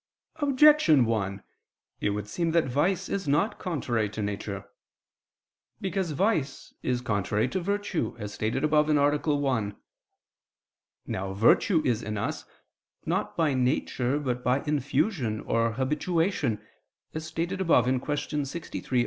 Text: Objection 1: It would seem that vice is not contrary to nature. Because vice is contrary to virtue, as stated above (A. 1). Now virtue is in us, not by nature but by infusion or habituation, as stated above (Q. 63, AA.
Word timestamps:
Objection 0.37 1.05
1: 1.05 1.43
It 1.99 2.09
would 2.09 2.27
seem 2.27 2.49
that 2.53 2.65
vice 2.65 3.07
is 3.07 3.27
not 3.27 3.59
contrary 3.59 4.09
to 4.09 4.23
nature. 4.23 4.65
Because 5.79 6.09
vice 6.13 6.73
is 6.81 7.01
contrary 7.01 7.47
to 7.49 7.59
virtue, 7.59 8.15
as 8.17 8.33
stated 8.33 8.63
above 8.63 8.89
(A. 8.89 9.35
1). 9.35 9.75
Now 11.05 11.33
virtue 11.33 11.83
is 11.85 12.01
in 12.01 12.17
us, 12.17 12.45
not 13.05 13.37
by 13.37 13.53
nature 13.53 14.17
but 14.17 14.43
by 14.43 14.63
infusion 14.63 15.41
or 15.41 15.73
habituation, 15.73 16.65
as 17.13 17.27
stated 17.27 17.61
above 17.61 17.85
(Q. 17.85 18.43
63, 18.43 18.97
AA. 18.97 18.99